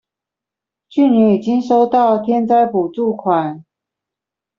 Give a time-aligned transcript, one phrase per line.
[0.89, 3.63] 去年已經收到天災補助款